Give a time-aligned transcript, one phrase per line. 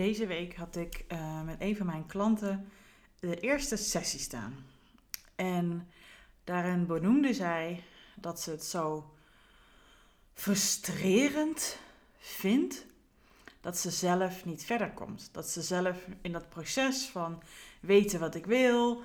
[0.00, 2.68] Deze week had ik uh, met een van mijn klanten
[3.18, 4.54] de eerste sessie staan.
[5.34, 5.88] En
[6.44, 7.82] daarin benoemde zij
[8.16, 9.10] dat ze het zo
[10.34, 11.78] frustrerend
[12.18, 12.86] vindt
[13.60, 15.28] dat ze zelf niet verder komt.
[15.32, 17.42] Dat ze zelf in dat proces van
[17.80, 19.04] weten wat ik wil, uh,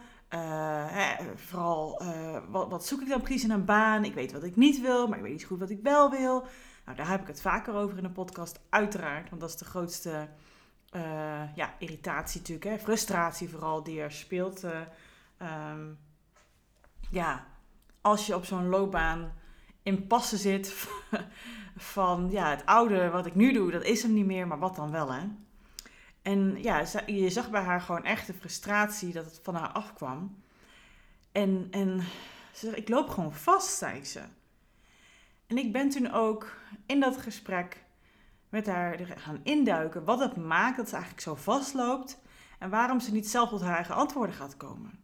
[0.90, 4.06] hè, vooral uh, wat, wat, zoek ik dan precies in een baan.
[4.06, 6.48] Ik weet wat ik niet wil, maar ik weet niet goed wat ik wel wil.
[6.86, 9.66] Nou, daar heb ik het vaker over in de podcast, uiteraard, want dat is de
[9.66, 10.30] grootste
[10.96, 14.64] uh, ja, irritatie natuurlijk, hè, frustratie vooral die er speelt.
[14.64, 15.78] Uh,
[17.10, 17.48] ja,
[18.02, 19.34] als je op zo'n loopbaan
[19.84, 20.74] in passen zit
[21.76, 24.76] van ja, het oude wat ik nu doe, dat is hem niet meer, maar wat
[24.76, 25.24] dan wel hè.
[26.22, 30.44] En ja, je zag bij haar gewoon echt de frustratie dat het van haar afkwam.
[31.32, 32.00] En, en
[32.52, 34.22] ze zegt, ik loop gewoon vast, zei ze.
[35.48, 37.85] En ik ben toen ook in dat gesprek
[38.56, 42.18] met haar gaan induiken wat het maakt dat ze eigenlijk zo vastloopt
[42.60, 45.00] en waarom ze niet zelf tot haar eigen antwoorden gaat komen.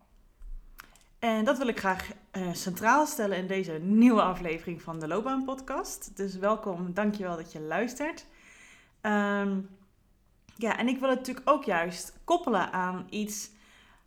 [1.19, 5.45] En dat wil ik graag uh, centraal stellen in deze nieuwe aflevering van de Loopbaan
[5.45, 6.17] Podcast.
[6.17, 8.25] Dus welkom, dankjewel dat je luistert.
[9.02, 9.69] Um,
[10.55, 13.49] ja, en ik wil het natuurlijk ook juist koppelen aan iets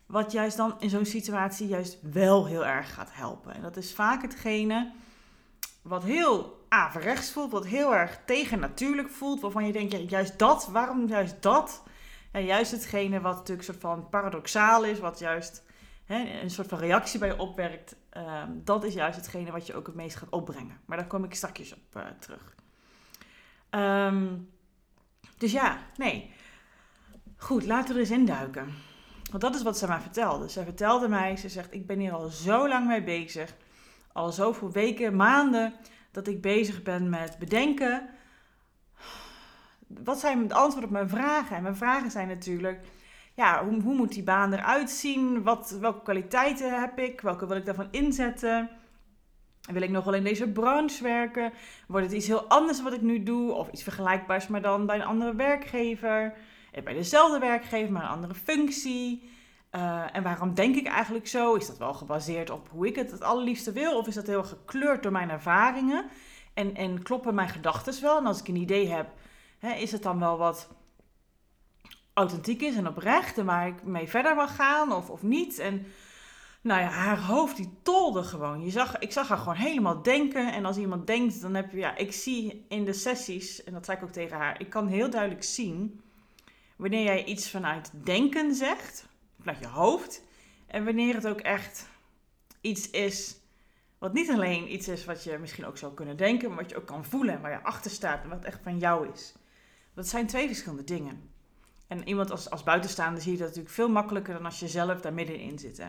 [0.06, 3.54] wat juist dan in zo'n situatie juist wel heel erg gaat helpen.
[3.54, 4.92] En dat is vaak hetgene
[5.84, 10.66] wat heel averechts voelt, wat heel erg tegennatuurlijk voelt, waarvan je denkt, ja, juist dat,
[10.66, 11.82] waarom juist dat?
[12.32, 15.64] Juist hetgene wat natuurlijk soort van paradoxaal is, wat juist
[16.04, 19.74] hè, een soort van reactie bij je opwerkt, uh, dat is juist hetgene wat je
[19.74, 20.80] ook het meest gaat opbrengen.
[20.84, 22.54] Maar daar kom ik straks op uh, terug.
[23.70, 24.50] Um,
[25.38, 26.32] dus ja, nee.
[27.36, 28.74] Goed, laten we er eens induiken.
[29.30, 30.50] Want dat is wat ze mij vertelde.
[30.50, 33.54] Ze vertelde mij, ze zegt, ik ben hier al zo lang mee bezig.
[34.14, 35.74] Al zoveel weken, maanden
[36.10, 38.08] dat ik bezig ben met bedenken.
[39.86, 41.56] Wat zijn het antwoord op mijn vragen?
[41.56, 42.80] En mijn vragen zijn natuurlijk,
[43.34, 45.42] ja, hoe, hoe moet die baan eruit zien?
[45.42, 47.20] Wat, welke kwaliteiten heb ik?
[47.20, 48.70] Welke wil ik daarvan inzetten?
[49.72, 51.52] Wil ik nog wel in deze branche werken?
[51.88, 53.52] Wordt het iets heel anders wat ik nu doe?
[53.52, 56.34] Of iets vergelijkbaars, maar dan bij een andere werkgever?
[56.72, 59.30] Eh, bij dezelfde werkgever, maar een andere functie?
[59.76, 61.54] Uh, en waarom denk ik eigenlijk zo?
[61.54, 63.96] Is dat wel gebaseerd op hoe ik het het allerliefste wil?
[63.96, 66.04] Of is dat heel gekleurd door mijn ervaringen?
[66.54, 68.18] En, en kloppen mijn gedachten wel?
[68.18, 69.08] En als ik een idee heb,
[69.58, 70.68] hè, is het dan wel wat
[72.12, 75.58] authentiek is en oprecht en waar ik mee verder mag gaan of, of niet?
[75.58, 75.86] En
[76.60, 78.64] nou ja, haar hoofd die tolde gewoon.
[78.64, 80.52] Je zag, ik zag haar gewoon helemaal denken.
[80.52, 83.84] En als iemand denkt, dan heb je, ja, ik zie in de sessies, en dat
[83.84, 86.00] zei ik ook tegen haar, ik kan heel duidelijk zien
[86.76, 89.12] wanneer jij iets vanuit denken zegt
[89.44, 90.22] vanuit je hoofd.
[90.66, 91.88] En wanneer het ook echt
[92.60, 93.36] iets is
[93.98, 96.76] wat niet alleen iets is wat je misschien ook zou kunnen denken, maar wat je
[96.76, 99.34] ook kan voelen en waar je achter staat en wat echt van jou is.
[99.94, 101.30] Dat zijn twee verschillende dingen.
[101.86, 105.00] En iemand als, als buitenstaander zie je dat natuurlijk veel makkelijker dan als je zelf
[105.00, 105.76] daar middenin zit.
[105.78, 105.88] Hè?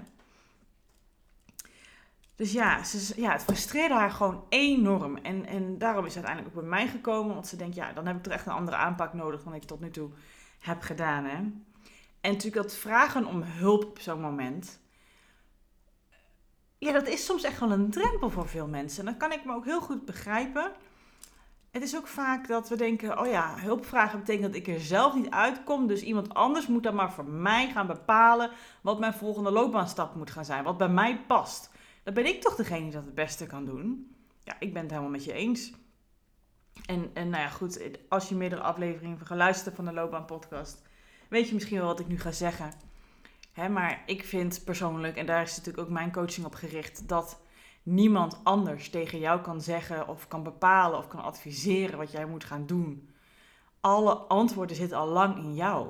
[2.36, 5.18] Dus ja, ze, ja, het frustreerde haar gewoon enorm.
[5.18, 7.34] En, en daarom is het uiteindelijk ook bij mij gekomen.
[7.34, 9.64] Want ze denkt, ja, dan heb ik er echt een andere aanpak nodig dan ik
[9.64, 10.10] tot nu toe
[10.60, 11.26] heb gedaan.
[11.26, 11.38] Hè?
[12.25, 14.80] En natuurlijk dat vragen om hulp op zo'n moment.
[16.78, 19.00] Ja, dat is soms echt wel een drempel voor veel mensen.
[19.00, 20.72] En dat kan ik me ook heel goed begrijpen.
[21.72, 25.16] Het is ook vaak dat we denken: oh ja, hulpvragen betekent dat ik er zelf
[25.16, 25.88] niet uitkom.
[25.88, 28.51] Dus iemand anders moet dan maar voor mij gaan bepalen
[28.81, 30.63] wat mijn volgende loopbaanstap moet gaan zijn.
[30.63, 31.72] Wat bij mij past.
[32.04, 34.16] Dan ben ik toch degene die dat het beste kan doen.
[34.44, 35.74] Ja, ik ben het helemaal met je eens.
[36.86, 40.85] En, en nou ja, goed, als je meerdere afleveringen van geluisterd van de Loopbaanpodcast
[41.36, 42.74] weet je misschien wel wat ik nu ga zeggen.
[43.54, 47.40] Hè, maar ik vind persoonlijk, en daar is natuurlijk ook mijn coaching op gericht, dat
[47.84, 52.44] niemand anders tegen jou kan zeggen of kan bepalen of kan adviseren wat jij moet
[52.44, 53.10] gaan doen.
[53.82, 55.88] Alle antwoorden zitten al lang in jou.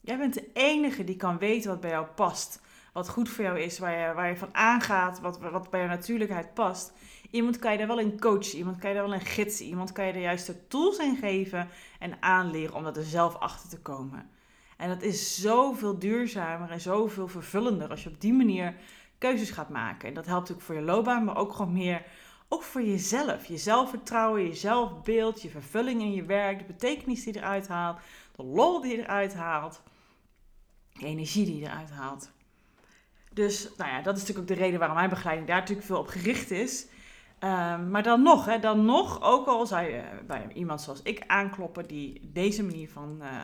[0.00, 2.60] Jij bent de enige die kan weten wat bij jou past,
[2.92, 5.86] wat goed voor jou is, waar je, waar je van aangaat, wat, wat bij je
[5.86, 6.92] natuurlijkheid past.
[7.30, 9.92] Iemand kan je daar wel in coachen, iemand kan je daar wel in gidsen, iemand
[9.92, 13.80] kan je de juiste tools in geven en aanleren om dat er zelf achter te
[13.80, 14.32] komen.
[14.76, 18.74] En dat is zoveel duurzamer en zoveel vervullender als je op die manier
[19.18, 20.08] keuzes gaat maken.
[20.08, 22.02] En dat helpt ook voor je loopbaan, maar ook gewoon meer
[22.48, 23.44] ook voor jezelf.
[23.46, 27.98] Je zelfvertrouwen, je zelfbeeld, je vervulling in je werk, de betekenis die je eruit haalt,
[28.36, 29.82] de lol die je eruit haalt,
[30.92, 32.32] de energie die je eruit haalt.
[33.32, 35.98] Dus nou ja, dat is natuurlijk ook de reden waarom mijn begeleiding daar natuurlijk veel
[35.98, 36.86] op gericht is.
[37.38, 41.24] Ehm, maar dan nog, hè, dan nog, ook al zou je bij iemand zoals ik
[41.26, 43.42] aankloppen die deze manier van uh,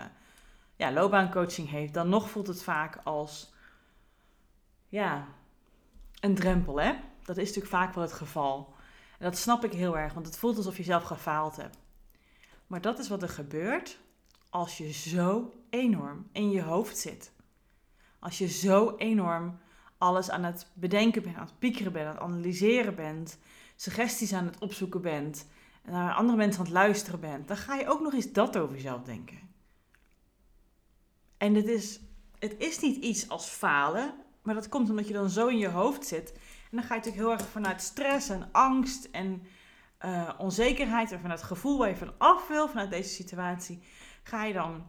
[0.81, 3.53] ja, loopbaancoaching heeft, dan nog voelt het vaak als
[4.89, 5.27] ja,
[6.21, 6.81] een drempel.
[6.81, 6.93] Hè?
[7.23, 8.75] Dat is natuurlijk vaak wel het geval.
[9.19, 11.79] En dat snap ik heel erg, want het voelt alsof je zelf gefaald hebt.
[12.67, 13.99] Maar dat is wat er gebeurt
[14.51, 17.33] als je zo enorm in je hoofd zit.
[18.19, 19.59] Als je zo enorm
[19.99, 23.39] alles aan het bedenken bent, aan het piekeren bent, aan het analyseren bent,
[23.77, 25.47] suggesties aan het opzoeken bent,
[25.85, 28.75] naar andere mensen aan het luisteren bent, dan ga je ook nog eens dat over
[28.75, 29.49] jezelf denken.
[31.41, 32.01] En het is,
[32.39, 35.69] het is niet iets als falen, maar dat komt omdat je dan zo in je
[35.69, 36.33] hoofd zit
[36.71, 39.43] en dan ga je natuurlijk heel erg vanuit stress en angst en
[40.05, 43.83] uh, onzekerheid en vanuit het gevoel waar je van af wil, vanuit deze situatie,
[44.23, 44.89] ga je dan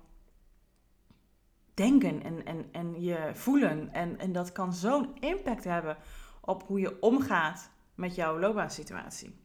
[1.73, 3.93] denken en, en, en je voelen.
[3.93, 5.97] En, en dat kan zo'n impact hebben
[6.41, 9.39] op hoe je omgaat met jouw loopbaansituatie.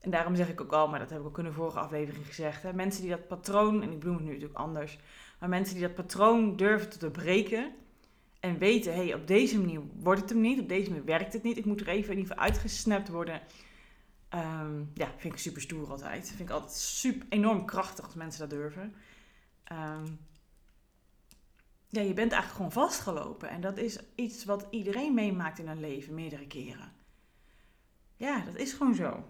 [0.00, 2.26] En daarom zeg ik ook al, maar dat heb ik ook in de vorige aflevering
[2.26, 2.62] gezegd.
[2.62, 4.98] Hè, mensen die dat patroon, en ik bedoel het nu natuurlijk anders,
[5.40, 7.72] maar mensen die dat patroon durven te doorbreken,
[8.40, 11.32] en weten, hé, hey, op deze manier wordt het hem niet, op deze manier werkt
[11.32, 11.56] het niet.
[11.56, 13.40] Ik moet er even in ieder geval uitgesnapt worden.
[14.34, 16.28] Um, ja, vind ik super stoer altijd.
[16.28, 18.94] Vind ik altijd super enorm krachtig als mensen dat durven.
[19.72, 20.18] Um,
[21.88, 23.48] ja, je bent eigenlijk gewoon vastgelopen.
[23.48, 26.92] En dat is iets wat iedereen meemaakt in een leven, meerdere keren.
[28.16, 29.24] Ja, dat is gewoon zo.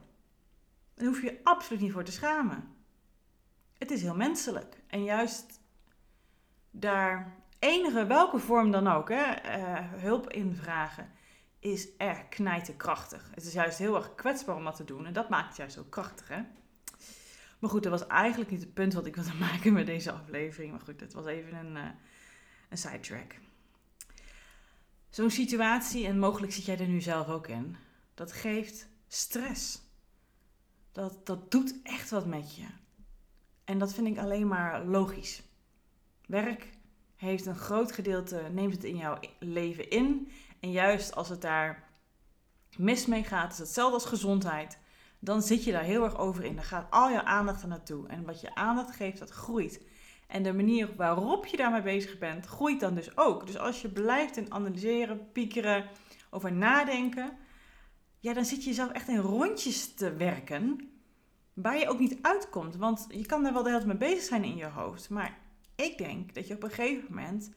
[0.95, 2.75] Daar hoef je je absoluut niet voor te schamen.
[3.79, 4.83] Het is heel menselijk.
[4.87, 5.60] En juist
[6.71, 11.11] daar enige, welke vorm dan ook, hè, uh, hulp invragen,
[11.59, 13.31] is erg knijterkrachtig.
[13.35, 15.07] Het is juist heel erg kwetsbaar om dat te doen.
[15.07, 16.41] En dat maakt het juist ook krachtig, hè.
[17.59, 20.71] Maar goed, dat was eigenlijk niet het punt wat ik wilde maken met deze aflevering.
[20.71, 21.91] Maar goed, dat was even een, uh,
[22.69, 23.39] een sidetrack.
[25.11, 27.77] Zo'n situatie, en mogelijk zit jij er nu zelf ook in,
[28.15, 29.83] dat geeft stress.
[30.93, 32.67] Dat, dat doet echt wat met je.
[33.65, 35.43] En dat vind ik alleen maar logisch.
[36.31, 36.71] Werk
[37.17, 40.31] heeft een groot gedeelte, neemt het in jouw leven in.
[40.61, 41.89] En juist als het daar
[42.77, 44.79] mis mee gaat, is hetzelfde als gezondheid.
[45.19, 46.55] Dan zit je daar heel erg over in.
[46.55, 48.09] Dan gaat al je aandacht er naartoe.
[48.09, 49.87] En wat je aandacht geeft, dat groeit.
[50.27, 53.47] En de manier waarop je daarmee bezig bent, groeit dan dus ook.
[53.47, 55.89] Dus als je blijft in analyseren, piekeren,
[56.31, 57.37] over nadenken,
[58.19, 60.91] ja, dan zit je jezelf echt in rondjes te werken,
[61.53, 62.77] waar je ook niet uitkomt.
[62.77, 65.39] Want je kan daar wel de hele tijd mee bezig zijn in je hoofd, maar
[65.83, 67.51] ik denk dat je op een gegeven moment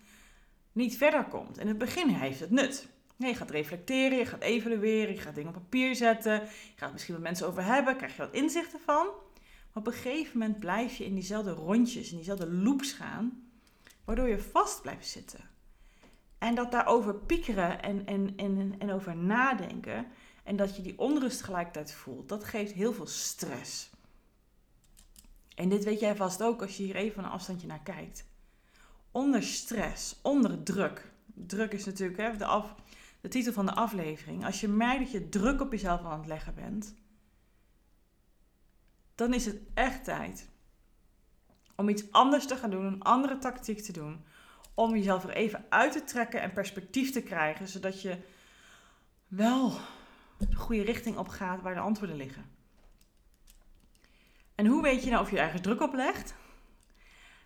[0.72, 1.58] niet verder komt.
[1.58, 2.88] In het begin heeft het nut.
[3.18, 7.14] je gaat reflecteren, je gaat evalueren, je gaat dingen op papier zetten, je gaat misschien
[7.14, 9.06] met mensen over hebben, krijg je wat inzichten van.
[9.74, 13.48] Maar op een gegeven moment blijf je in diezelfde rondjes, in diezelfde loops gaan,
[14.06, 15.50] waardoor je vast blijft zitten.
[16.38, 20.08] En dat daarover piekeren en, en, en, en over nadenken
[20.44, 23.93] en dat je die onrust tegelijkertijd voelt, dat geeft heel veel stress.
[25.56, 28.26] En dit weet jij vast ook als je hier even van een afstandje naar kijkt.
[29.12, 31.12] Onder stress, onder druk.
[31.26, 32.76] Druk is natuurlijk hè, de, af,
[33.22, 34.46] de titel van de aflevering.
[34.46, 36.94] Als je merkt dat je druk op jezelf aan het leggen bent,
[39.16, 40.50] dan is het echt tijd
[41.76, 44.24] om iets anders te gaan doen, een andere tactiek te doen.
[44.74, 48.18] Om jezelf er even uit te trekken en perspectief te krijgen, zodat je
[49.28, 49.74] wel
[50.38, 52.53] de goede richting op gaat waar de antwoorden liggen.
[54.56, 56.34] En hoe weet je nou of je ergens druk op legt?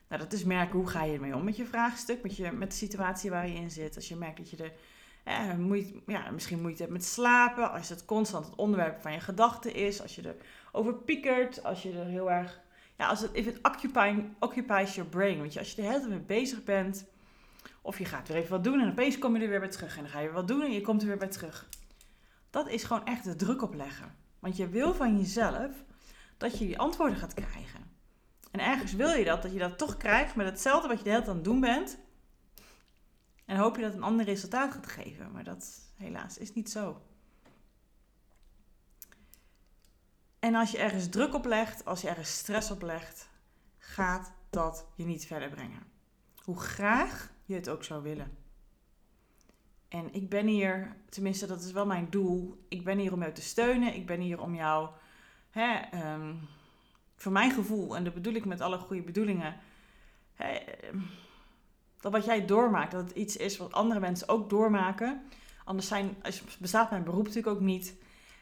[0.10, 2.72] Nou, dat is merken hoe ga je ermee om met je vraagstuk, met, je, met
[2.72, 3.96] de situatie waar je in zit.
[3.96, 8.06] Als je merkt dat je er moeite, ja, misschien moeite hebt met slapen, als het
[8.06, 10.36] constant het onderwerp van je gedachten is, als je er
[10.72, 12.60] over piekert, als je er heel erg,
[12.98, 16.10] ja, als het, if occupying, occupies your brain, want je, als je er hele tijd
[16.10, 17.06] mee bezig bent,
[17.82, 19.98] of je gaat weer even wat doen en opeens kom je er weer bij terug
[19.98, 21.68] en dan ga je weer wat doen en je komt er weer bij terug.
[22.50, 24.16] Dat is gewoon echt de druk opleggen.
[24.40, 25.72] Want je wil van jezelf
[26.38, 27.92] dat je die antwoorden gaat krijgen.
[28.52, 31.10] En ergens wil je dat, dat je dat toch krijgt met hetzelfde wat je de
[31.10, 31.98] hele tijd aan het doen bent.
[33.46, 35.32] En hoop je dat een ander resultaat gaat geven.
[35.32, 37.02] Maar dat helaas is niet zo.
[40.40, 43.30] En als je ergens druk op legt, als je ergens stress op legt,
[43.78, 45.84] gaat dat je niet verder brengen.
[46.44, 48.38] Hoe graag je het ook zou willen.
[49.88, 53.34] En ik ben hier, tenminste dat is wel mijn doel, ik ben hier om jou
[53.34, 53.94] te steunen.
[53.94, 54.90] Ik ben hier om jou,
[55.58, 56.34] hè, ehm,
[57.16, 59.56] voor mijn gevoel, en dat bedoel ik met alle goede bedoelingen,
[60.34, 61.00] hè, ehm,
[62.00, 65.22] dat wat jij doormaakt, dat het iets is wat andere mensen ook doormaken.
[65.64, 66.16] Anders zijn,
[66.60, 67.96] bestaat mijn beroep natuurlijk ook niet.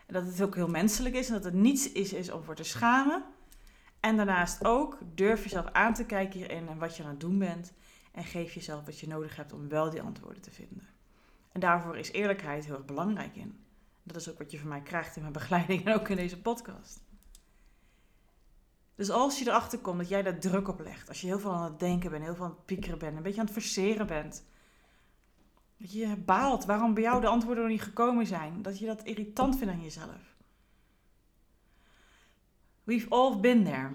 [0.05, 2.55] En dat het ook heel menselijk is en dat het niets is, is om voor
[2.55, 3.23] te schamen.
[3.99, 7.39] En daarnaast ook durf jezelf aan te kijken hierin en wat je aan het doen
[7.39, 7.73] bent.
[8.11, 10.87] En geef jezelf wat je nodig hebt om wel die antwoorden te vinden.
[11.51, 13.59] En daarvoor is eerlijkheid heel erg belangrijk in.
[14.03, 16.41] Dat is ook wat je van mij krijgt in mijn begeleiding en ook in deze
[16.41, 17.04] podcast.
[18.95, 21.53] Dus als je erachter komt dat jij daar druk op legt, als je heel veel
[21.53, 24.07] aan het denken bent, heel veel aan het piekeren bent, een beetje aan het verseren
[24.07, 24.45] bent,
[25.77, 29.03] dat je baalt waarom bij jou de antwoorden nog niet gekomen zijn, dat je dat
[29.03, 30.35] irritant vindt aan jezelf.
[32.83, 33.91] We've all been there.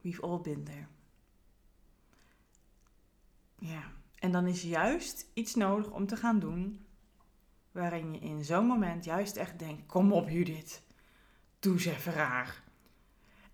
[0.00, 0.86] We've all been there.
[3.58, 3.82] Ja,
[4.14, 6.86] en dan is juist iets nodig om te gaan doen
[7.72, 10.82] waarin je in zo'n moment juist echt denkt: kom op Judith,
[11.58, 12.62] doe eens even raar.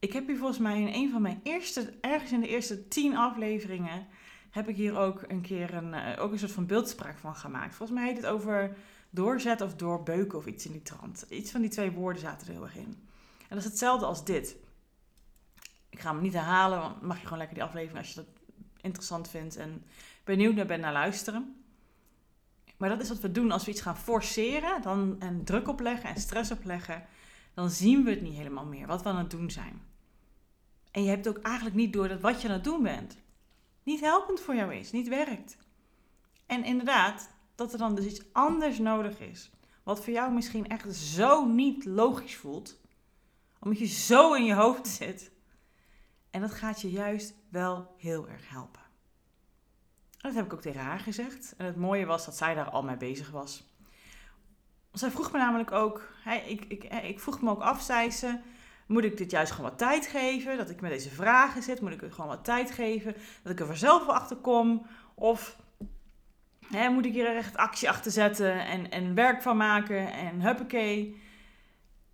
[0.05, 3.17] Ik heb hier volgens mij in een van mijn eerste, ergens in de eerste tien
[3.17, 4.07] afleveringen,
[4.51, 7.75] heb ik hier ook een keer een, eh, ook een soort van beeldspraak van gemaakt.
[7.75, 8.77] Volgens mij heet het over
[9.11, 11.27] doorzetten of doorbeuken of iets in die trant.
[11.29, 13.09] Iets van die twee woorden zaten er heel erg in.
[13.39, 14.57] En dat is hetzelfde als dit.
[15.91, 18.29] Ik ga hem niet herhalen, mag je gewoon lekker die aflevering als je dat
[18.81, 19.85] interessant vindt en
[20.25, 21.65] benieuwd naar bent naar luisteren.
[22.77, 26.09] Maar dat is wat we doen als we iets gaan forceren dan, en druk opleggen
[26.09, 27.07] en stress opleggen.
[27.55, 29.93] Dan zien we het niet helemaal meer, wat we aan het doen zijn.
[30.95, 33.17] En je hebt ook eigenlijk niet door dat wat je aan het doen bent
[33.83, 35.57] niet helpend voor jou is, niet werkt.
[36.47, 39.51] En inderdaad, dat er dan dus iets anders nodig is.
[39.83, 42.81] Wat voor jou misschien echt zo niet logisch voelt
[43.59, 45.31] omdat je zo in je hoofd zit.
[46.31, 48.83] En dat gaat je juist wel heel erg helpen.
[50.19, 51.55] dat heb ik ook tegen haar gezegd.
[51.57, 53.65] En het mooie was dat zij daar al mee bezig was.
[54.93, 56.09] Zij vroeg me namelijk ook,
[56.47, 58.41] ik, ik, ik vroeg me ook af, zei ze,
[58.87, 60.57] moet ik dit juist gewoon wat tijd geven?
[60.57, 63.15] Dat ik met deze vragen zit, moet ik het gewoon wat tijd geven?
[63.43, 64.87] Dat ik er vanzelf wel achter kom?
[65.15, 65.57] Of
[66.67, 71.23] hè, moet ik hier echt actie achter zetten en, en werk van maken en huppakee?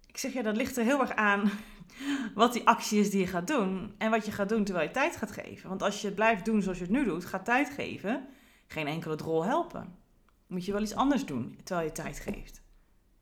[0.06, 1.50] Ik zeg ja, dat ligt er heel erg aan
[2.34, 3.94] wat die actie is die je gaat doen.
[3.98, 5.68] En wat je gaat doen terwijl je tijd gaat geven.
[5.68, 8.28] Want als je het blijft doen zoals je het nu doet, gaat tijd geven,
[8.66, 9.98] geen enkele rol helpen.
[10.46, 12.62] Moet je wel iets anders doen terwijl je tijd geeft.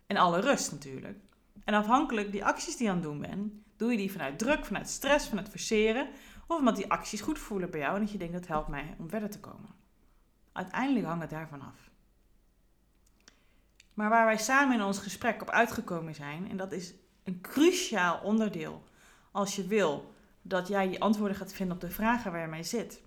[0.06, 1.18] En alle rust natuurlijk.
[1.68, 4.64] En afhankelijk die acties die je aan het doen bent, doe je die vanuit druk,
[4.64, 6.08] vanuit stress, vanuit verseren.
[6.46, 8.94] Of omdat die acties goed voelen bij jou en dat je denkt dat helpt mij
[8.98, 9.70] om verder te komen.
[10.52, 11.90] Uiteindelijk hangt het daarvan af.
[13.94, 16.94] Maar waar wij samen in ons gesprek op uitgekomen zijn, en dat is
[17.24, 18.82] een cruciaal onderdeel
[19.30, 22.62] als je wil dat jij je antwoorden gaat vinden op de vragen waar je mee
[22.62, 23.02] zit.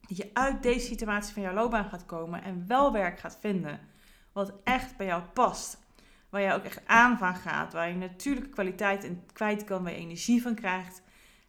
[0.00, 3.80] Dat je uit deze situatie van jouw loopbaan gaat komen en wel werk gaat vinden
[4.32, 5.79] wat echt bij jou past.
[6.30, 9.92] Waar je ook echt aan van gaat, waar je natuurlijke kwaliteit in kwijt kan, waar
[9.92, 11.02] je energie van krijgt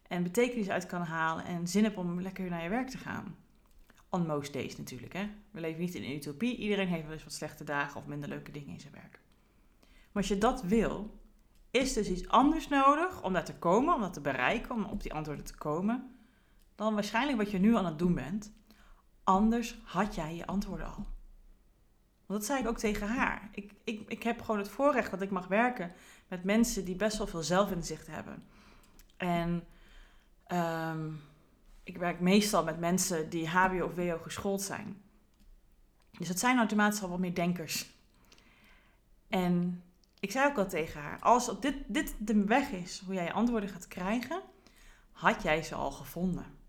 [0.08, 3.36] en betekenis uit kan halen en zin hebt om lekker naar je werk te gaan
[4.12, 5.12] on most days natuurlijk.
[5.12, 5.28] Hè?
[5.50, 6.56] We leven niet in een utopie.
[6.56, 9.20] Iedereen heeft wel eens wat slechte dagen of minder leuke dingen in zijn werk.
[9.82, 11.20] Maar als je dat wil,
[11.70, 15.02] is dus iets anders nodig om daar te komen, om dat te bereiken, om op
[15.02, 16.16] die antwoorden te komen,
[16.74, 18.52] dan waarschijnlijk wat je nu aan het doen bent.
[19.24, 21.06] Anders had jij je antwoorden al.
[22.32, 23.48] Dat zei ik ook tegen haar.
[23.52, 25.92] Ik, ik, ik heb gewoon het voorrecht dat ik mag werken
[26.28, 28.44] met mensen die best wel veel zelfinzicht hebben.
[29.16, 29.64] En
[30.52, 31.20] um,
[31.82, 35.02] ik werk meestal met mensen die HBO of WO geschoold zijn.
[36.18, 37.90] Dus dat zijn automatisch al wat meer denkers.
[39.28, 39.82] En
[40.20, 43.32] ik zei ook al tegen haar: als dit, dit de weg is hoe jij je
[43.32, 44.42] antwoorden gaat krijgen,
[45.12, 46.61] had jij ze al gevonden.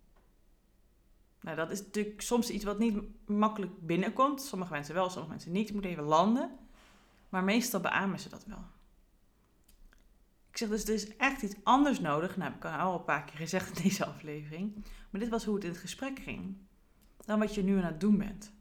[1.43, 4.41] Nou, dat is natuurlijk soms iets wat niet makkelijk binnenkomt.
[4.41, 5.67] Sommige mensen wel, sommige mensen niet.
[5.67, 6.57] Je moet even landen.
[7.29, 8.65] Maar meestal beamen ze dat wel.
[10.49, 12.37] Ik zeg dus, er is echt iets anders nodig.
[12.37, 14.85] Nou, heb ik al een paar keer gezegd in deze aflevering.
[15.09, 16.57] Maar dit was hoe het in het gesprek ging.
[17.25, 18.53] Dan wat je nu aan het doen bent.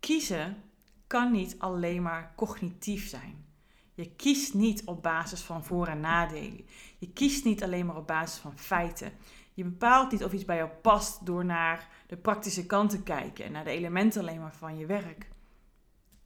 [0.00, 0.62] Kiezen
[1.06, 3.46] kan niet alleen maar cognitief zijn.
[3.94, 6.66] Je kiest niet op basis van voor- en nadelen.
[6.98, 9.12] Je kiest niet alleen maar op basis van feiten.
[9.58, 13.44] Je bepaalt niet of iets bij jou past door naar de praktische kant te kijken
[13.44, 15.28] en naar de elementen alleen maar van je werk.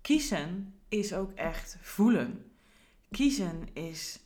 [0.01, 2.53] Kiezen is ook echt voelen.
[3.11, 4.21] Kiezen is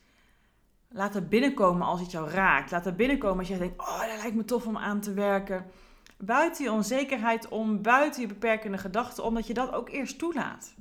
[0.88, 2.70] laten binnenkomen als het jou raakt.
[2.70, 5.66] Laat het binnenkomen als je denkt, oh, dat lijkt me tof om aan te werken.
[6.18, 10.74] Buiten je onzekerheid om, buiten je beperkende gedachten, omdat je dat ook eerst toelaat.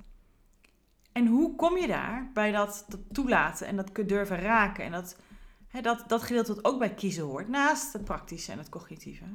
[1.12, 5.17] En hoe kom je daar bij dat, dat toelaten en dat durven raken en dat,
[5.82, 9.25] dat, dat gedeelte wat ook bij kiezen hoort, naast het praktische en het cognitieve?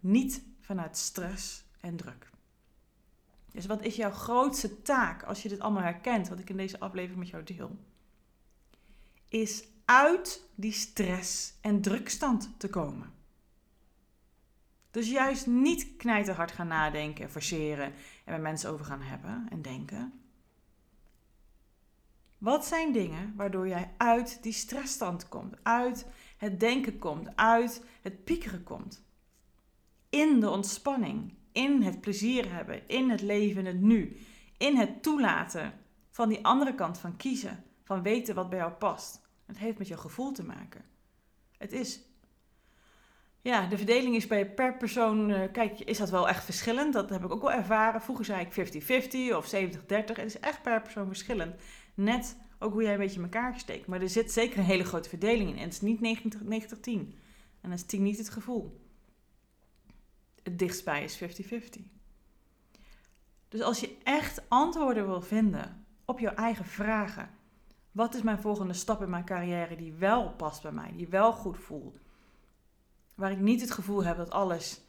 [0.00, 2.30] Niet vanuit stress en druk.
[3.52, 6.80] Dus wat is jouw grootste taak als je dit allemaal herkent, wat ik in deze
[6.80, 7.76] aflevering met jou deel?
[9.28, 13.12] Is uit die stress en drukstand te komen.
[14.90, 17.92] Dus juist niet knijterhard gaan nadenken en forceren
[18.24, 20.12] en met mensen over gaan hebben en denken.
[22.38, 28.24] Wat zijn dingen waardoor jij uit die stressstand komt, uit het denken komt, uit het
[28.24, 29.04] piekeren komt?
[30.10, 34.16] In de ontspanning, in het plezier hebben, in het leven het nu,
[34.56, 35.72] in het toelaten
[36.10, 39.20] van die andere kant van kiezen, van weten wat bij jou past.
[39.46, 40.84] Het heeft met je gevoel te maken.
[41.58, 42.08] Het is
[43.40, 46.92] ja, de verdeling is bij per persoon, uh, kijk, is dat wel echt verschillend.
[46.92, 48.00] Dat heb ik ook wel ervaren.
[48.00, 48.72] Vroeger zei ik
[49.32, 49.76] 50-50 of 70-30.
[49.88, 51.54] Het is echt per persoon verschillend.
[51.98, 53.86] Net ook hoe jij een beetje in elkaar steekt.
[53.86, 55.56] Maar er zit zeker een hele grote verdeling in.
[55.56, 56.90] En het is niet 90-10.
[56.90, 57.14] En
[57.60, 58.80] dan is 10 niet het gevoel.
[60.42, 61.22] Het dichtstbij is 50-50.
[63.48, 67.30] Dus als je echt antwoorden wil vinden op jouw eigen vragen.
[67.92, 71.32] Wat is mijn volgende stap in mijn carrière die wel past bij mij, die wel
[71.32, 71.98] goed voelt?
[73.14, 74.80] Waar ik niet het gevoel heb dat alles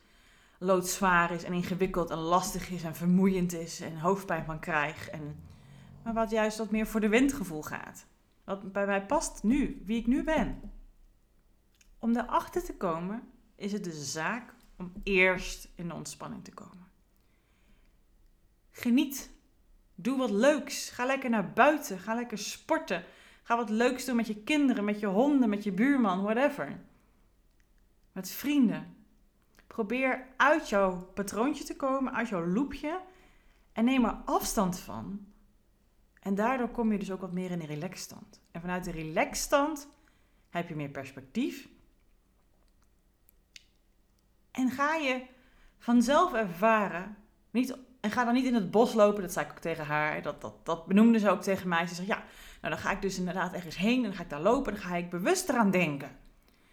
[0.59, 5.09] loodzwaar is en ingewikkeld en lastig is en vermoeiend is en hoofdpijn van krijg.
[5.09, 5.48] En,
[6.03, 8.05] maar wat juist wat meer voor de windgevoel gaat.
[8.43, 10.71] Wat bij mij past nu, wie ik nu ben.
[11.99, 13.21] Om daarachter te komen
[13.55, 16.87] is het de zaak om eerst in de ontspanning te komen.
[18.71, 19.31] Geniet.
[19.95, 20.89] Doe wat leuks.
[20.89, 21.99] Ga lekker naar buiten.
[21.99, 23.03] Ga lekker sporten.
[23.43, 26.79] Ga wat leuks doen met je kinderen, met je honden, met je buurman, whatever
[28.11, 28.95] met vrienden.
[29.67, 33.01] Probeer uit jouw patroontje te komen, uit jouw loopje
[33.73, 35.27] en neem er afstand van.
[36.19, 38.41] En daardoor kom je dus ook wat meer in de relaxstand.
[38.51, 39.87] En vanuit de relaxstand
[40.49, 41.67] heb je meer perspectief.
[44.51, 45.25] En ga je
[45.77, 47.17] vanzelf ervaren,
[47.51, 50.21] niet, en ga dan niet in het bos lopen, dat zei ik ook tegen haar,
[50.21, 51.87] dat, dat, dat benoemde ze ook tegen mij.
[51.87, 52.23] Ze zegt, ja,
[52.61, 54.79] nou dan ga ik dus inderdaad ergens heen en dan ga ik daar lopen en
[54.79, 56.09] dan ga ik bewust eraan denken.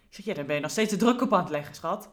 [0.09, 2.09] Ik zeg, ja, dan ben je nog steeds de druk op aan het leggen, schat.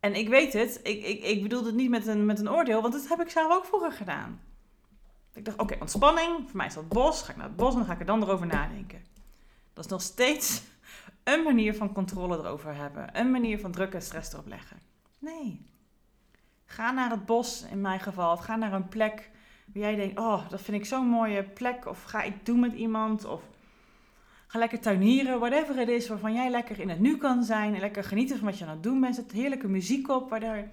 [0.00, 2.80] En ik weet het, ik, ik, ik bedoel het niet met een, met een oordeel,
[2.80, 4.40] want dat heb ik zelf ook vroeger gedaan.
[5.34, 7.76] Ik dacht, oké, ontspanning, voor mij is dat bos, ga ik naar het bos en
[7.76, 9.04] dan ga ik er dan erover nadenken.
[9.72, 10.62] Dat is nog steeds
[11.24, 14.76] een manier van controle erover hebben, een manier van druk en stress erop leggen.
[15.18, 15.66] Nee.
[16.64, 19.30] Ga naar het bos in mijn geval, of ga naar een plek
[19.66, 22.72] waar jij denkt, oh, dat vind ik zo'n mooie plek, of ga ik doen met
[22.72, 23.42] iemand, of
[24.54, 27.74] Ga lekker tuinieren, whatever het is waarvan jij lekker in het nu kan zijn.
[27.74, 29.14] En lekker genieten van wat je aan het doen bent.
[29.14, 30.64] Zet heerlijke muziek op, waardoor,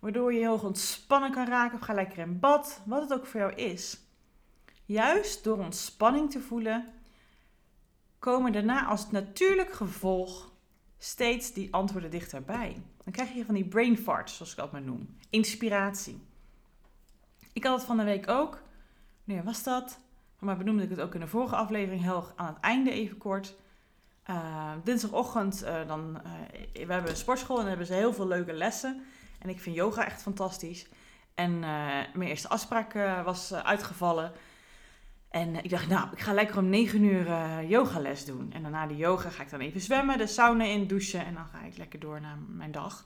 [0.00, 1.78] waardoor je heel ontspannen kan raken.
[1.78, 4.00] Of ga lekker in bad, wat het ook voor jou is.
[4.84, 6.88] Juist door ontspanning te voelen,
[8.18, 10.52] komen daarna als natuurlijk gevolg
[10.98, 12.82] steeds die antwoorden dichterbij.
[13.04, 15.16] Dan krijg je van die brain farts, zoals ik dat maar noem.
[15.30, 16.20] Inspiratie.
[17.52, 18.62] Ik had het van de week ook.
[19.24, 19.98] Nee, was dat?
[20.38, 23.54] Maar benoemde ik het ook in de vorige aflevering heel aan het einde even kort.
[24.30, 28.52] Uh, dinsdagochtend, uh, dan, uh, we hebben een sportschool en hebben ze heel veel leuke
[28.52, 29.02] lessen.
[29.40, 30.88] En ik vind yoga echt fantastisch.
[31.34, 32.92] En mijn eerste afspraak
[33.24, 34.32] was uitgevallen.
[35.30, 38.52] En ik dacht, nou, ik ga lekker om 9 uur yogales doen.
[38.52, 41.24] En daarna de yoga ga ik dan even zwemmen, de sauna in, douchen.
[41.24, 43.04] En dan ga ik lekker door naar mijn dag.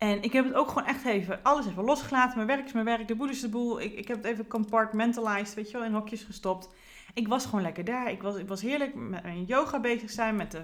[0.00, 2.36] En ik heb het ook gewoon echt even, alles even losgelaten.
[2.36, 3.80] Mijn werk is mijn werk, de boel is de boel.
[3.80, 6.68] Ik, ik heb het even compartmentalized, weet je wel, in hokjes gestopt.
[7.14, 8.10] Ik was gewoon lekker daar.
[8.10, 10.62] Ik was, ik was heerlijk met mijn yoga bezig zijn, met de,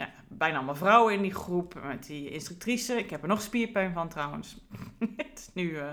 [0.00, 2.94] ja, bijna allemaal vrouwen in die groep, met die instructrice.
[2.94, 4.56] Ik heb er nog spierpijn van trouwens.
[5.16, 5.92] het is nu uh,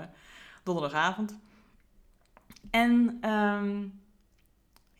[0.62, 1.38] donderdagavond.
[2.70, 4.00] En um,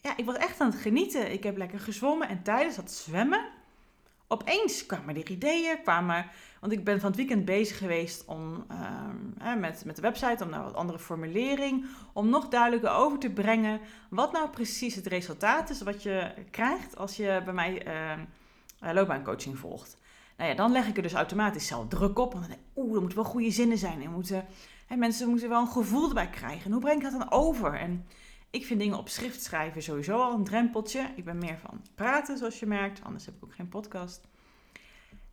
[0.00, 1.32] ja, ik was echt aan het genieten.
[1.32, 3.48] Ik heb lekker gezwommen en tijdens dat zwemmen,
[4.26, 9.60] opeens kwamen er ideeën, kwamen want ik ben van het weekend bezig geweest om, ehm,
[9.60, 13.80] met, met de website, om naar wat andere formulering, om nog duidelijker over te brengen
[14.10, 17.86] wat nou precies het resultaat is wat je krijgt als je bij mij
[18.82, 19.96] uh, loopbaancoaching volgt.
[20.36, 22.32] Nou ja, dan leg ik er dus automatisch zelf druk op.
[22.32, 24.02] Want dan denk ik, oeh, er moeten wel goede zinnen zijn.
[24.02, 24.46] En moeten,
[24.86, 26.64] hè, mensen moeten wel een gevoel erbij krijgen.
[26.64, 27.74] En hoe breng ik dat dan over?
[27.74, 28.06] En
[28.50, 31.10] ik vind dingen op schrift schrijven sowieso al een drempeltje.
[31.16, 33.04] Ik ben meer van praten, zoals je merkt.
[33.04, 34.28] Anders heb ik ook geen podcast.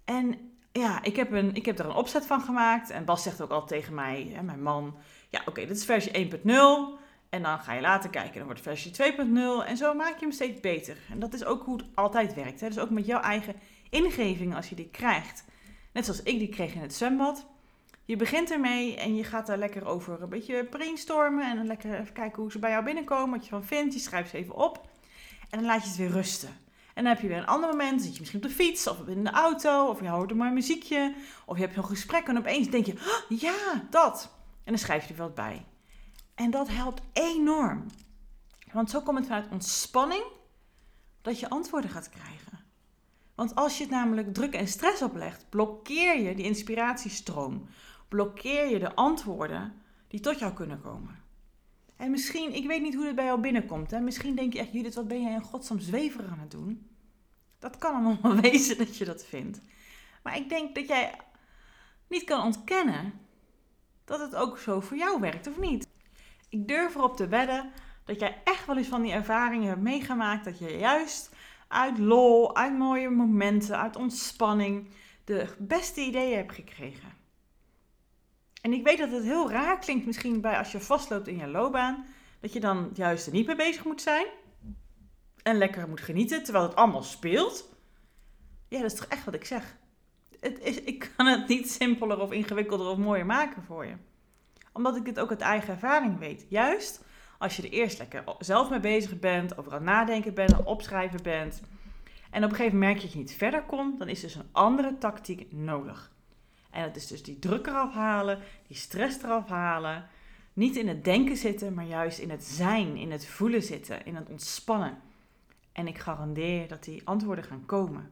[0.06, 2.90] En ja, ik heb, een, ik heb er een opzet van gemaakt.
[2.90, 4.96] En Bas zegt ook al tegen mij, hè, mijn man,
[5.30, 7.04] ja oké, dit is versie 1.0.
[7.30, 9.68] En dan ga je later kijken, dan wordt versie 2.0.
[9.68, 10.98] En zo maak je hem steeds beter.
[11.12, 12.62] En dat is ook hoe het altijd werkt.
[12.62, 12.68] Hè?
[12.68, 13.56] Dus ook met jouw eigen
[13.90, 15.44] ingeving als je die krijgt.
[15.92, 17.46] Net zoals ik die kreeg in het zwembad.
[18.06, 21.50] Je begint ermee en je gaat daar lekker over een beetje brainstormen.
[21.50, 23.94] En dan lekker even kijken hoe ze bij jou binnenkomen, wat je van vindt.
[23.94, 24.88] Je schrijft ze even op.
[25.50, 26.50] En dan laat je het weer rusten.
[26.96, 29.08] En dan heb je weer een ander moment, zit je misschien op de fiets of
[29.08, 32.38] in de auto, of je hoort een mooi muziekje, of je hebt zo'n gesprek en
[32.38, 34.32] opeens denk je, ja, dat.
[34.64, 35.66] En dan schrijf je er wat bij.
[36.36, 37.86] En dat helpt enorm.
[38.72, 40.24] Want zo komt het vanuit ontspanning
[41.22, 42.60] dat je antwoorden gaat krijgen.
[43.36, 47.68] Want als je het namelijk druk en stress oplegt, blokkeer je die inspiratiestroom.
[48.08, 49.74] Blokkeer je de antwoorden
[50.08, 51.24] die tot jou kunnen komen.
[51.96, 53.92] En misschien, ik weet niet hoe het bij jou binnenkomt.
[53.92, 54.00] Hè?
[54.00, 55.80] Misschien denk je echt, Judith, wat ben jij in godsnaam
[56.30, 56.90] aan het doen?
[57.60, 59.60] Dat kan allemaal wezen dat je dat vindt.
[60.24, 61.20] Maar ik denk dat jij
[62.08, 63.14] niet kan ontkennen
[64.06, 65.88] dat het ook zo voor jou werkt, of niet?
[66.50, 67.72] Ik durf erop te wedden
[68.04, 70.46] dat jij echt wel eens van die ervaringen hebt meegemaakt.
[70.46, 71.36] Dat je juist
[71.68, 74.90] uit lol, uit mooie momenten, uit ontspanning
[75.24, 77.14] de beste ideeën hebt gekregen.
[78.62, 81.48] En ik weet dat het heel raar klinkt misschien bij als je vastloopt in je
[81.48, 82.06] loopbaan.
[82.40, 84.26] Dat je dan juist er niet mee bezig moet zijn.
[85.44, 87.70] En lekker moet genieten terwijl het allemaal speelt.
[88.68, 89.78] Ja, dat is toch echt wat ik zeg.
[90.40, 93.96] Het is, ik kan het niet simpeler of ingewikkelder of mooier maken voor je.
[94.76, 96.46] Omdat ik het ook uit eigen ervaring weet.
[96.50, 97.04] Juist
[97.38, 100.66] als je er eerst lekker zelf mee bezig bent, over aan het nadenken bent, aan
[100.66, 101.62] opschrijven bent.
[102.32, 104.36] En op een gegeven moment merk je dat je niet verder komt, dan is dus
[104.36, 106.12] een andere tactiek nodig.
[106.72, 110.08] En dat is dus die druk eraf halen, die stress eraf halen.
[110.54, 114.16] Niet in het denken zitten, maar juist in het zijn, in het voelen zitten, in
[114.16, 114.98] het ontspannen.
[115.72, 118.12] En ik garandeer dat die antwoorden gaan komen.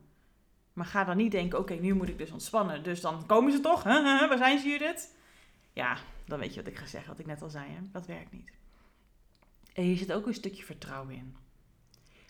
[0.74, 2.84] Maar ga dan niet denken, oké, nu moet ik dus ontspannen.
[2.84, 3.84] Dus dan komen ze toch?
[3.84, 5.16] Waar zijn ze, Judith?
[5.74, 7.72] Ja, dan weet je wat ik ga zeggen, wat ik net al zei.
[7.72, 7.80] Hè?
[7.92, 8.52] Dat werkt niet.
[9.74, 11.36] En hier zit ook een stukje vertrouwen in.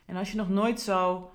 [0.06, 1.32] En als je nog nooit zo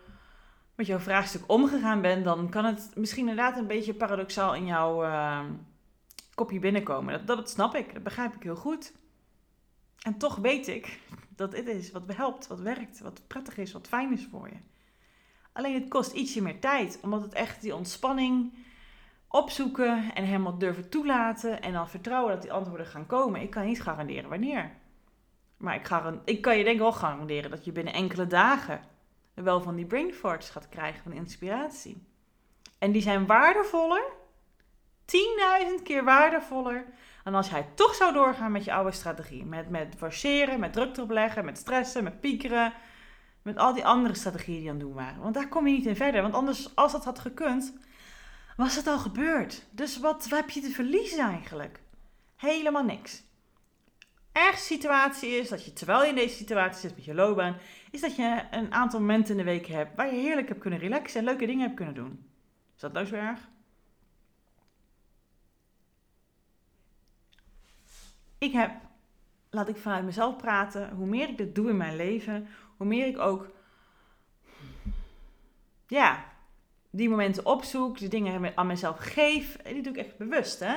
[0.75, 5.05] met jouw vraagstuk omgegaan bent, dan kan het misschien inderdaad een beetje paradoxaal in jouw
[5.05, 5.45] uh,
[6.35, 7.27] kopje binnenkomen.
[7.27, 8.93] Dat, dat snap ik, dat begrijp ik heel goed.
[9.99, 11.01] En toch weet ik
[11.37, 14.57] dat dit is wat helpt, wat werkt, wat prettig is, wat fijn is voor je.
[15.53, 18.55] Alleen het kost ietsje meer tijd, omdat het echt die ontspanning
[19.29, 23.41] opzoeken en helemaal durven toelaten en dan vertrouwen dat die antwoorden gaan komen.
[23.41, 24.71] Ik kan niet garanderen wanneer.
[25.57, 25.91] Maar ik,
[26.25, 28.81] ik kan je denk ik wel garanderen dat je binnen enkele dagen
[29.35, 32.07] wel van die brain gaat krijgen van inspiratie.
[32.79, 34.03] En die zijn waardevoller,
[35.05, 36.85] 10.000 keer waardevoller,
[37.25, 39.45] dan als jij toch zou doorgaan met je oude strategie.
[39.45, 42.73] Met, met forceren, met druk erop leggen, met stressen, met piekeren.
[43.43, 45.21] Met al die andere strategieën die aan het doen waren.
[45.21, 46.23] Want daar kom je niet in verder.
[46.23, 47.79] Want anders, als dat had gekund,
[48.59, 49.67] was het al gebeurd.
[49.71, 51.81] Dus wat, heb je te verliezen eigenlijk?
[52.37, 53.23] Helemaal niks
[54.39, 57.57] ergste situatie is, dat je terwijl je in deze situatie zit met je loopbaan,
[57.91, 60.79] is dat je een aantal momenten in de week hebt waar je heerlijk hebt kunnen
[60.79, 62.31] relaxen en leuke dingen hebt kunnen doen.
[62.75, 63.49] Is dat nou zo erg?
[68.39, 68.71] Ik heb,
[69.51, 73.07] laat ik vanuit mezelf praten, hoe meer ik dit doe in mijn leven, hoe meer
[73.07, 73.49] ik ook,
[75.87, 76.28] ja,
[76.99, 79.57] die momenten opzoek, die dingen aan mezelf geef.
[79.57, 80.77] En die doe ik echt bewust, hè.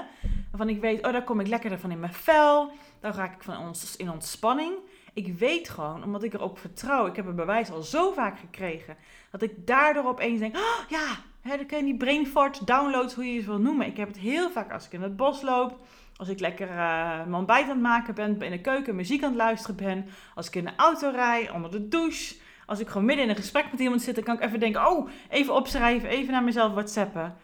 [0.52, 2.72] Waarvan ik weet, oh, daar kom ik lekkerder van in mijn vel.
[3.00, 4.74] Dan raak ik van ons in ontspanning.
[5.14, 8.98] Ik weet gewoon, omdat ik erop vertrouw, ik heb een bewijs al zo vaak gekregen,
[9.32, 11.08] dat ik daardoor opeens denk, oh, ja,
[11.42, 13.88] hè, dan ken je die brain fart, downloads, hoe je het wil noemen.
[13.88, 15.80] Ik heb het heel vaak als ik in het bos loop,
[16.16, 16.76] als ik lekker uh,
[17.18, 20.06] mijn ontbijt aan het maken ben, in de keuken muziek aan het luisteren ben,
[20.36, 22.36] als ik in de auto rij, onder de douche,
[22.72, 24.88] als ik gewoon midden in een gesprek met iemand zit, dan kan ik even denken,
[24.88, 27.36] oh, even opschrijven, even naar mezelf whatsappen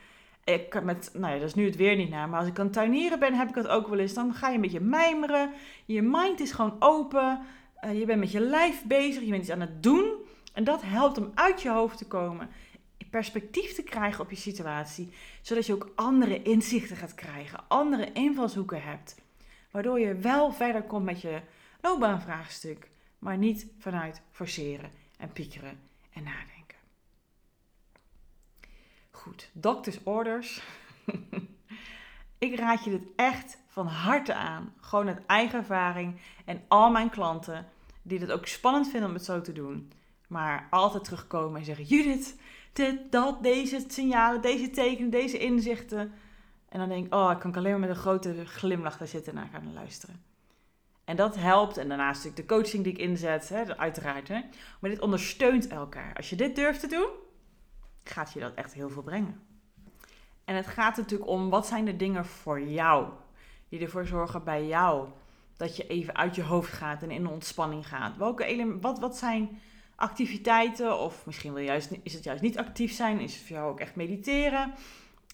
[0.54, 2.66] ik met, nou ja, dat is nu het weer niet naar, maar als ik aan
[2.66, 4.14] het tuinieren ben, heb ik dat ook wel eens.
[4.14, 5.52] Dan ga je een beetje mijmeren.
[5.86, 7.40] Je mind is gewoon open.
[7.86, 9.24] Uh, je bent met je lijf bezig.
[9.24, 10.14] Je bent iets aan het doen.
[10.54, 12.50] En dat helpt om uit je hoofd te komen.
[13.10, 15.10] Perspectief te krijgen op je situatie.
[15.42, 17.60] Zodat je ook andere inzichten gaat krijgen.
[17.68, 19.16] Andere invalshoeken hebt.
[19.72, 21.42] Waardoor je wel verder komt met je
[21.82, 22.90] loopbaanvraagstuk.
[23.20, 25.80] Maar niet vanuit forceren en piekeren
[26.14, 26.58] en nadenken
[29.28, 29.50] goed.
[29.54, 30.62] Doctors orders.
[32.48, 34.74] ik raad je dit echt van harte aan.
[34.80, 36.20] Gewoon uit eigen ervaring.
[36.46, 37.66] En al mijn klanten
[38.02, 39.92] die het ook spannend vinden om het zo te doen.
[40.28, 42.36] Maar altijd terugkomen en zeggen: Judith,
[42.74, 46.14] dit, dat, deze signalen, deze tekenen, deze inzichten.
[46.70, 49.34] En dan denk ik: Oh, ik kan alleen maar met een grote glimlach daar zitten
[49.34, 50.22] en naar gaan luisteren.
[51.08, 51.78] En dat helpt.
[51.78, 54.28] En daarnaast natuurlijk de coaching die ik inzet, hè, uiteraard.
[54.28, 54.42] Hè.
[54.80, 56.14] Maar dit ondersteunt elkaar.
[56.16, 57.08] Als je dit durft te doen,
[58.04, 59.42] gaat je dat echt heel veel brengen.
[60.46, 63.10] En het gaat natuurlijk om wat zijn de dingen voor jou,
[63.70, 65.08] die ervoor zorgen bij jou
[65.58, 68.18] dat je even uit je hoofd gaat en in de ontspanning gaat.
[68.18, 69.60] Welke wat, wat zijn
[69.96, 73.70] activiteiten, of misschien wil juist, is het juist niet actief zijn, is het voor jou
[73.70, 74.74] ook echt mediteren.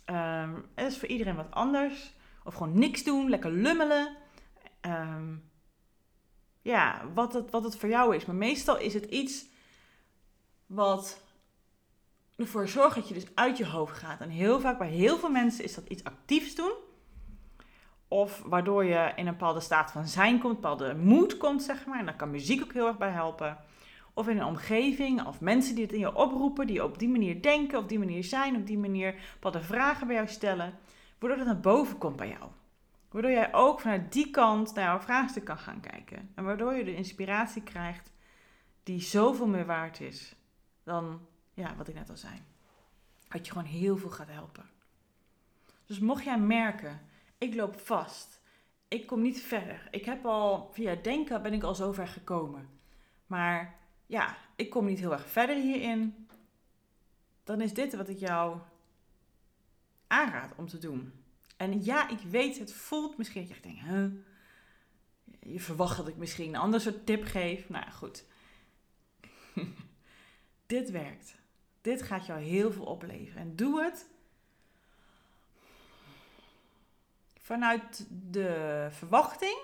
[0.05, 2.13] Um, het is voor iedereen wat anders.
[2.43, 4.15] Of gewoon niks doen, lekker lummelen.
[4.81, 5.35] Ehm,
[6.63, 8.25] ja, wat het, wat het voor jou is.
[8.25, 9.45] Maar meestal is het iets
[10.65, 11.21] wat
[12.35, 14.21] ervoor zorgt dat je dus uit je hoofd gaat.
[14.21, 16.73] En heel vaak bij heel veel mensen is dat iets actiefs doen.
[18.07, 21.85] Of waardoor je in een bepaalde staat van zijn komt, een bepaalde moed komt, zeg
[21.85, 21.99] maar.
[21.99, 23.57] En daar kan muziek ook heel erg bij helpen.
[24.13, 27.41] Of in een omgeving, of mensen die het in je oproepen, die op die manier
[27.41, 30.79] denken, op die manier zijn, op die manier bepaalde vragen bij jou stellen.
[31.19, 32.51] Waardoor het naar boven komt bij jou.
[33.13, 36.31] Waardoor jij ook vanuit die kant naar jouw vraagstuk kan gaan kijken.
[36.35, 38.11] En waardoor je de inspiratie krijgt
[38.83, 40.35] die zoveel meer waard is
[40.83, 42.41] dan ja, wat ik net al zei.
[43.27, 44.69] Dat je gewoon heel veel gaat helpen.
[45.85, 47.01] Dus mocht jij merken,
[47.37, 48.41] ik loop vast,
[48.87, 49.87] ik kom niet verder.
[49.91, 52.69] Ik heb al, via denken ben ik al zo ver gekomen.
[53.25, 56.27] Maar ja, ik kom niet heel erg verder hierin.
[57.43, 58.57] Dan is dit wat ik jou
[60.07, 61.22] aanraad om te doen.
[61.63, 64.11] En ja, ik weet, het voelt misschien dat je denkt, huh?
[65.39, 67.69] je verwacht dat ik misschien een ander soort tip geef.
[67.69, 68.25] Nou goed.
[70.65, 71.35] dit werkt.
[71.81, 73.41] Dit gaat jou heel veel opleveren.
[73.41, 74.09] En doe het
[77.37, 79.57] vanuit de verwachting,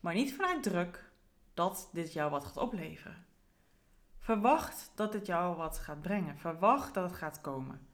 [0.00, 1.10] maar niet vanuit druk,
[1.54, 3.26] dat dit jou wat gaat opleveren.
[4.18, 6.38] Verwacht dat het jou wat gaat brengen.
[6.38, 7.86] Verwacht dat het gaat komen.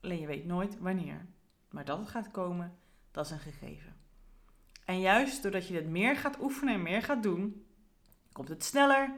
[0.00, 1.26] Alleen je weet nooit wanneer.
[1.70, 2.78] Maar dat het gaat komen,
[3.16, 3.96] dat is een gegeven.
[4.84, 7.66] En juist doordat je dit meer gaat oefenen en meer gaat doen,
[8.32, 9.10] komt het sneller.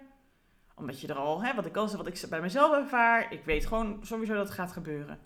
[0.75, 3.45] Omdat je er al, hè, wat ik al zei, wat ik bij mezelf ervaar, ik
[3.45, 5.19] weet gewoon sowieso dat het gaat gebeuren.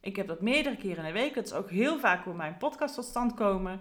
[0.00, 1.34] Ik heb dat meerdere keren in de week.
[1.34, 3.80] Dat is ook heel vaak hoe mijn podcast tot stand komen.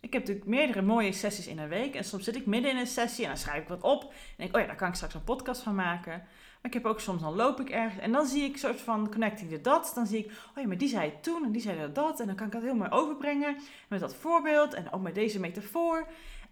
[0.00, 1.94] Ik heb natuurlijk meerdere mooie sessies in een week.
[1.94, 4.02] En soms zit ik midden in een sessie en dan schrijf ik wat op.
[4.02, 6.26] En denk, oh ja, daar kan ik straks een podcast van maken.
[6.64, 9.10] Maar ik heb ook soms, dan loop ik ergens en dan zie ik soort van
[9.10, 9.94] connecting the dots.
[9.94, 12.20] Dan zie ik, oh ja, maar die zei het toen en die zei dat.
[12.20, 13.56] En dan kan ik dat heel mooi overbrengen
[13.88, 16.06] met dat voorbeeld en ook met deze metafoor.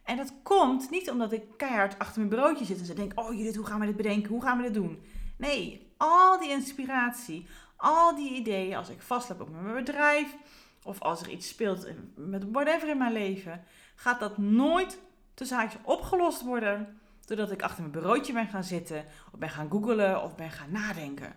[0.05, 3.35] En dat komt niet omdat ik keihard achter mijn bureautje zit en ze denk, oh
[3.35, 4.31] Judith, hoe gaan we dit bedenken?
[4.31, 5.03] Hoe gaan we dit doen?
[5.37, 7.47] Nee, al die inspiratie,
[7.77, 10.37] al die ideeën, als ik vastloop op mijn bedrijf
[10.83, 14.99] of als er iets speelt met whatever in mijn leven, gaat dat nooit
[15.35, 19.71] tussen haakjes opgelost worden doordat ik achter mijn bureautje ben gaan zitten, of ben gaan
[19.71, 21.35] googelen, of ben gaan nadenken.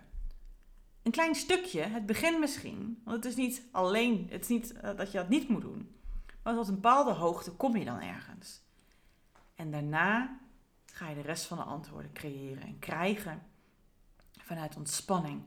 [1.02, 4.96] Een klein stukje, het begin misschien, want het is niet alleen, het is niet eh,
[4.96, 5.96] dat je dat niet moet doen,
[6.42, 8.62] maar tot een bepaalde hoogte kom je dan ergens.
[9.54, 10.38] En daarna
[10.86, 13.42] ga je de rest van de antwoorden creëren en krijgen
[14.38, 15.42] vanuit ontspanning,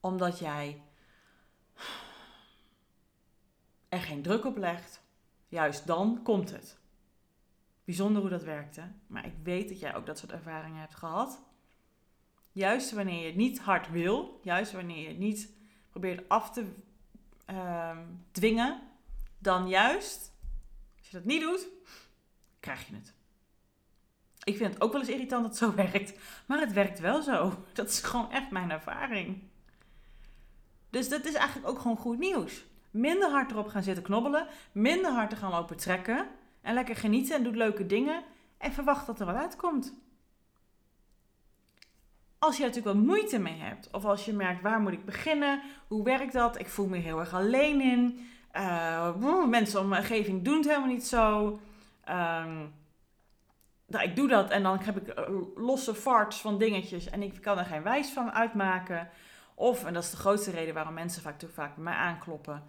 [0.00, 0.82] omdat jij
[3.88, 5.04] er geen druk op legt.
[5.48, 6.78] Juist dan komt het.
[7.86, 8.82] Bijzonder hoe dat werkte.
[9.06, 11.42] Maar ik weet dat jij ook dat soort ervaringen hebt gehad.
[12.52, 15.52] Juist wanneer je het niet hard wil, juist wanneer je het niet
[15.90, 16.72] probeert af te
[17.50, 17.98] uh,
[18.30, 18.80] dwingen,
[19.38, 20.32] dan juist,
[20.98, 21.66] als je dat niet doet,
[22.60, 23.14] krijg je het.
[24.44, 27.22] Ik vind het ook wel eens irritant dat het zo werkt, maar het werkt wel
[27.22, 27.54] zo.
[27.72, 29.42] Dat is gewoon echt mijn ervaring.
[30.90, 32.64] Dus dat is eigenlijk ook gewoon goed nieuws.
[32.90, 36.28] Minder hard erop gaan zitten knobbelen, minder hard te gaan lopen trekken
[36.66, 38.22] en lekker genieten en doet leuke dingen.
[38.58, 39.94] En verwacht dat er wat uitkomt.
[42.38, 43.88] Als je er natuurlijk wel moeite mee hebt.
[43.92, 45.62] Of als je merkt, waar moet ik beginnen?
[45.88, 46.58] Hoe werkt dat?
[46.58, 48.26] Ik voel me heel erg alleen in.
[48.52, 51.46] Uh, mensen om mijn omgeving doen het helemaal niet zo.
[52.08, 52.74] Um,
[53.86, 55.24] nou, ik doe dat en dan heb ik eh,
[55.54, 59.08] losse farts van dingetjes en ik kan er geen wijs van uitmaken.
[59.54, 62.62] Of, en dat is de grootste reden waarom mensen vaak, vaak bij mij aankloppen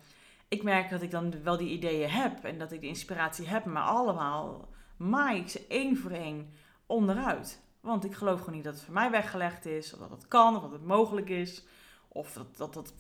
[0.48, 3.66] ik merk dat ik dan wel die ideeën heb en dat ik de inspiratie heb,
[3.66, 6.54] maar allemaal maai ik ze één voor één
[6.86, 7.62] onderuit.
[7.80, 10.56] Want ik geloof gewoon niet dat het voor mij weggelegd is, of dat het kan,
[10.56, 11.66] of dat het mogelijk is,
[12.08, 12.74] of dat dat.
[12.74, 12.94] dat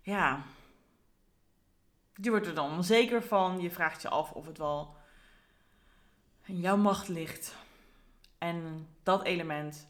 [0.00, 0.42] ja.
[2.14, 4.96] Je wordt er dan onzeker van, je vraagt je af of het wel
[6.44, 7.54] in jouw macht ligt.
[8.38, 9.88] En dat element,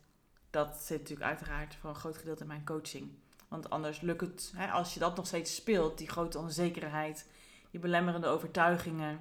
[0.50, 3.10] dat zit natuurlijk uiteraard voor een groot gedeelte in mijn coaching.
[3.48, 7.30] Want anders lukt het, hè, als je dat nog steeds speelt, die grote onzekerheid,
[7.70, 9.20] die belemmerende overtuigingen,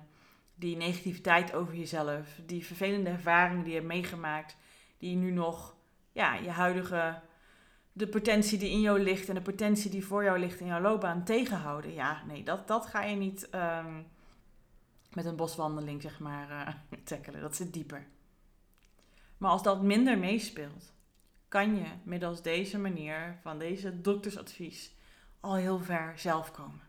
[0.56, 4.58] die negativiteit over jezelf, die vervelende ervaringen die je hebt meegemaakt,
[4.98, 5.76] die nu nog,
[6.12, 7.22] ja, je huidige,
[7.92, 10.82] de potentie die in jou ligt en de potentie die voor jou ligt in jouw
[10.82, 11.94] loopbaan tegenhouden.
[11.94, 14.02] Ja, nee, dat, dat ga je niet ehm,
[15.14, 17.42] met een boswandeling, zeg maar, uh, tackelen.
[17.42, 18.08] Dat zit dieper.
[19.38, 20.94] Maar als dat minder meespeelt,
[21.54, 24.96] kan je middels deze manier van deze doktersadvies
[25.40, 26.82] al heel ver zelf komen.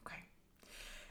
[0.00, 0.14] Oké.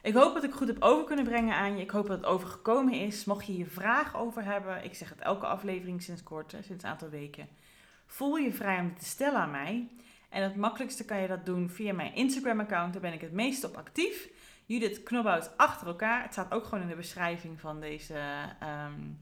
[0.02, 1.82] Ik hoop dat ik goed heb over kunnen brengen aan je.
[1.82, 3.26] Ik hoop dat het overgekomen is.
[3.26, 6.90] Mocht je hier vragen over hebben, ik zeg het elke aflevering sinds kort, sinds een
[6.90, 7.48] aantal weken.
[8.06, 9.88] Voel je vrij om dit te stellen aan mij.
[10.30, 12.94] En het makkelijkste kan je dat doen via mijn Instagram-account.
[12.94, 14.30] Daar ben ik het meest op actief.
[14.66, 16.24] Judith Knobhout achter elkaar.
[16.24, 18.20] Het staat ook gewoon in de beschrijving van deze
[18.64, 19.20] um,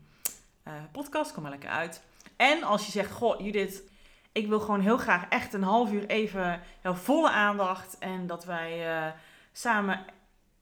[0.67, 1.33] uh, podcast.
[1.33, 2.09] Kom maar lekker uit.
[2.41, 3.83] En als je zegt, goh Judith,
[4.31, 7.97] ik wil gewoon heel graag echt een half uur even volle aandacht.
[7.97, 9.11] En dat wij uh,
[9.51, 10.05] samen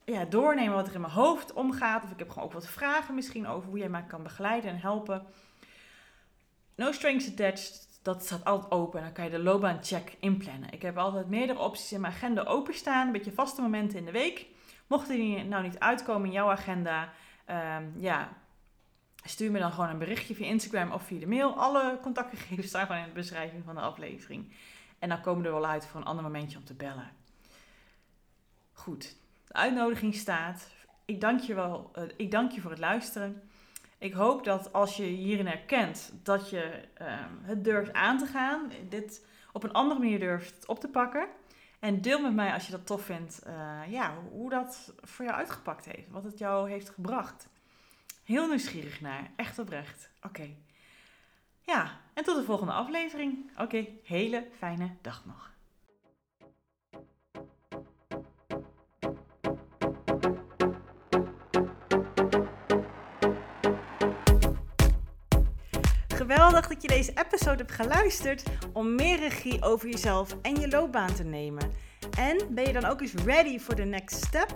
[0.06, 2.04] ja, doornemen wat er in mijn hoofd omgaat.
[2.04, 4.80] Of ik heb gewoon ook wat vragen misschien over hoe jij mij kan begeleiden en
[4.80, 5.26] helpen.
[6.76, 9.02] No strings attached, dat staat altijd open.
[9.02, 10.72] Dan kan je de loopbaancheck inplannen.
[10.72, 13.06] Ik heb altijd meerdere opties in mijn agenda openstaan.
[13.06, 14.46] Een beetje vaste momenten in de week.
[14.88, 17.10] Mochten die nou niet uitkomen in jouw agenda,
[17.50, 18.30] um, ja,
[19.24, 21.54] stuur me dan gewoon een berichtje via Instagram of via de mail.
[21.54, 24.54] Alle contactgegevens staan gewoon in de beschrijving van de aflevering.
[25.00, 27.12] En dan komen we er wel uit voor een ander momentje om te bellen.
[28.74, 29.16] Goed,
[29.48, 30.68] de uitnodiging staat.
[31.06, 33.50] Ik dank je, wel, uh, ik dank je voor het luisteren.
[33.98, 37.08] Ik hoop dat als je hierin herkent dat je uh,
[37.42, 41.28] het durft aan te gaan, dit op een andere manier durft op te pakken.
[41.80, 45.38] En deel met mij als je dat tof vindt, uh, ja, hoe dat voor jou
[45.38, 47.48] uitgepakt heeft, wat het jou heeft gebracht.
[48.30, 50.10] Heel nieuwsgierig naar, echt oprecht.
[50.22, 50.50] Oké.
[51.62, 53.52] Ja, en tot de volgende aflevering.
[53.58, 55.52] Oké, hele fijne dag nog.
[66.08, 71.14] Geweldig dat je deze episode hebt geluisterd om meer regie over jezelf en je loopbaan
[71.14, 71.72] te nemen.
[72.18, 74.56] En ben je dan ook eens ready for the next step?